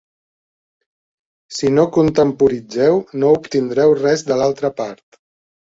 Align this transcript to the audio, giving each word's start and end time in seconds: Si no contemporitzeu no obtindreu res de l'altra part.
Si 1.57 1.69
no 1.75 1.83
contemporitzeu 1.99 2.97
no 3.25 3.31
obtindreu 3.41 3.95
res 4.03 4.29
de 4.31 4.39
l'altra 4.43 4.77
part. 4.83 5.23